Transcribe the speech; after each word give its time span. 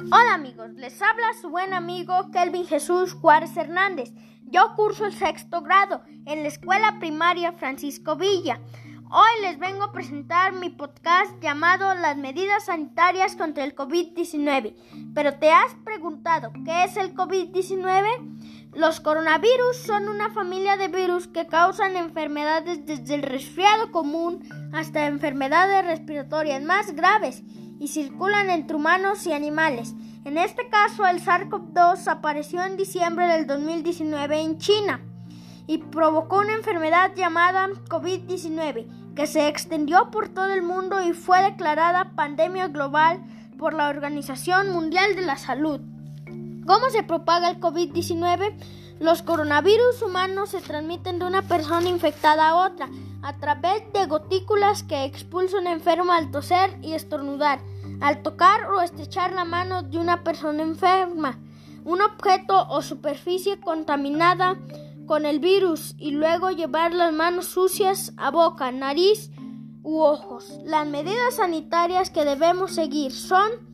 Hola 0.00 0.34
amigos, 0.34 0.70
les 0.74 1.02
habla 1.02 1.26
su 1.40 1.50
buen 1.50 1.74
amigo 1.74 2.30
Kelvin 2.32 2.66
Jesús 2.66 3.14
Juárez 3.14 3.56
Hernández. 3.56 4.12
Yo 4.44 4.74
curso 4.76 5.04
el 5.04 5.12
sexto 5.12 5.60
grado 5.60 6.02
en 6.24 6.42
la 6.42 6.48
escuela 6.48 7.00
primaria 7.00 7.52
Francisco 7.52 8.14
Villa. 8.14 8.60
Hoy 9.10 9.42
les 9.42 9.58
vengo 9.58 9.82
a 9.82 9.92
presentar 9.92 10.52
mi 10.52 10.70
podcast 10.70 11.42
llamado 11.42 11.94
Las 11.94 12.16
medidas 12.16 12.66
sanitarias 12.66 13.34
contra 13.34 13.64
el 13.64 13.74
COVID-19. 13.74 14.76
Pero 15.14 15.34
te 15.34 15.50
has 15.50 15.74
preguntado, 15.84 16.52
¿qué 16.64 16.84
es 16.84 16.96
el 16.96 17.12
COVID-19? 17.14 18.70
Los 18.74 19.00
coronavirus 19.00 19.78
son 19.84 20.08
una 20.08 20.30
familia 20.30 20.76
de 20.76 20.88
virus 20.88 21.26
que 21.26 21.48
causan 21.48 21.96
enfermedades 21.96 22.86
desde 22.86 23.16
el 23.16 23.22
resfriado 23.22 23.90
común 23.90 24.48
hasta 24.72 25.06
enfermedades 25.06 25.84
respiratorias 25.84 26.62
más 26.62 26.94
graves 26.94 27.42
y 27.78 27.88
circulan 27.88 28.50
entre 28.50 28.76
humanos 28.76 29.26
y 29.26 29.32
animales. 29.32 29.94
En 30.24 30.38
este 30.38 30.68
caso, 30.68 31.06
el 31.06 31.22
SARS-CoV-2 31.22 32.08
apareció 32.08 32.62
en 32.64 32.76
diciembre 32.76 33.26
del 33.26 33.46
2019 33.46 34.40
en 34.40 34.58
China 34.58 35.00
y 35.66 35.78
provocó 35.78 36.38
una 36.38 36.54
enfermedad 36.54 37.14
llamada 37.14 37.68
COVID-19 37.88 39.14
que 39.14 39.26
se 39.26 39.48
extendió 39.48 40.10
por 40.10 40.28
todo 40.28 40.52
el 40.52 40.62
mundo 40.62 41.02
y 41.02 41.12
fue 41.12 41.42
declarada 41.42 42.12
pandemia 42.14 42.68
global 42.68 43.22
por 43.58 43.74
la 43.74 43.88
Organización 43.88 44.70
Mundial 44.70 45.16
de 45.16 45.22
la 45.22 45.36
Salud. 45.36 45.80
¿Cómo 46.68 46.90
se 46.90 47.02
propaga 47.02 47.48
el 47.48 47.60
COVID-19? 47.60 48.54
Los 49.00 49.22
coronavirus 49.22 50.02
humanos 50.02 50.50
se 50.50 50.60
transmiten 50.60 51.18
de 51.18 51.24
una 51.24 51.40
persona 51.40 51.88
infectada 51.88 52.50
a 52.50 52.56
otra 52.56 52.90
a 53.22 53.38
través 53.38 53.90
de 53.94 54.04
gotículas 54.04 54.82
que 54.82 55.04
expulsa 55.04 55.56
un 55.56 55.66
enfermo 55.66 56.12
al 56.12 56.30
toser 56.30 56.78
y 56.82 56.92
estornudar, 56.92 57.60
al 58.02 58.20
tocar 58.22 58.70
o 58.70 58.82
estrechar 58.82 59.32
la 59.32 59.46
mano 59.46 59.82
de 59.82 59.96
una 59.96 60.22
persona 60.22 60.62
enferma, 60.62 61.38
un 61.86 62.02
objeto 62.02 62.68
o 62.68 62.82
superficie 62.82 63.58
contaminada 63.60 64.58
con 65.06 65.24
el 65.24 65.40
virus 65.40 65.94
y 65.96 66.10
luego 66.10 66.50
llevar 66.50 66.92
las 66.92 67.14
manos 67.14 67.46
sucias 67.46 68.12
a 68.18 68.30
boca, 68.30 68.70
nariz 68.72 69.30
u 69.82 70.00
ojos. 70.02 70.60
Las 70.66 70.86
medidas 70.86 71.36
sanitarias 71.36 72.10
que 72.10 72.26
debemos 72.26 72.74
seguir 72.74 73.12
son 73.12 73.68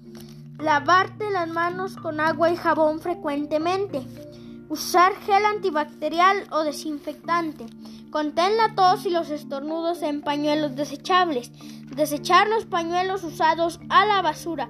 lavarte 0.58 1.30
las 1.30 1.48
manos 1.48 1.96
con 1.96 2.20
agua 2.20 2.50
y 2.50 2.56
jabón 2.56 3.00
frecuentemente, 3.00 4.02
usar 4.68 5.14
gel 5.16 5.44
antibacterial 5.44 6.46
o 6.50 6.62
desinfectante, 6.62 7.66
Contén 8.14 8.56
la 8.56 8.76
tos 8.76 9.06
y 9.06 9.10
los 9.10 9.28
estornudos 9.30 10.00
en 10.02 10.22
pañuelos 10.22 10.76
desechables. 10.76 11.50
Desechar 11.96 12.46
los 12.46 12.64
pañuelos 12.64 13.24
usados 13.24 13.80
a 13.88 14.06
la 14.06 14.22
basura. 14.22 14.68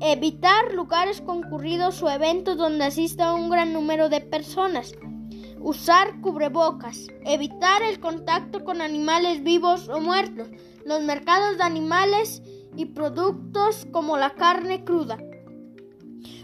Evitar 0.00 0.74
lugares 0.74 1.20
concurridos 1.20 2.02
o 2.02 2.10
eventos 2.10 2.56
donde 2.56 2.86
asista 2.86 3.32
un 3.32 3.48
gran 3.48 3.72
número 3.72 4.08
de 4.08 4.20
personas. 4.20 4.92
Usar 5.60 6.20
cubrebocas. 6.20 7.06
Evitar 7.24 7.84
el 7.84 8.00
contacto 8.00 8.64
con 8.64 8.80
animales 8.80 9.44
vivos 9.44 9.88
o 9.88 10.00
muertos. 10.00 10.48
Los 10.84 11.00
mercados 11.02 11.56
de 11.56 11.62
animales 11.62 12.42
y 12.76 12.86
productos 12.86 13.86
como 13.92 14.16
la 14.16 14.34
carne 14.34 14.84
cruda. 14.84 15.18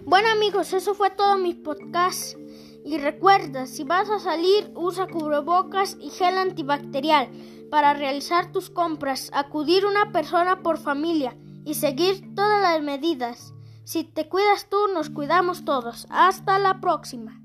Bueno 0.04 0.28
amigos, 0.30 0.72
eso 0.72 0.94
fue 0.94 1.10
todo 1.10 1.38
mi 1.38 1.54
podcast. 1.54 2.36
Y 2.84 2.98
recuerda, 2.98 3.66
si 3.66 3.84
vas 3.84 4.08
a 4.08 4.18
salir, 4.18 4.72
usa 4.74 5.06
cubrebocas 5.06 5.96
y 6.00 6.10
gel 6.10 6.38
antibacterial 6.38 7.28
para 7.70 7.94
realizar 7.94 8.52
tus 8.52 8.70
compras, 8.70 9.30
acudir 9.32 9.84
una 9.86 10.12
persona 10.12 10.62
por 10.62 10.78
familia 10.78 11.36
y 11.64 11.74
seguir 11.74 12.34
todas 12.34 12.62
las 12.62 12.82
medidas. 12.82 13.54
Si 13.84 14.04
te 14.04 14.28
cuidas 14.28 14.68
tú, 14.68 14.76
nos 14.94 15.10
cuidamos 15.10 15.64
todos. 15.64 16.06
Hasta 16.10 16.58
la 16.58 16.80
próxima. 16.80 17.40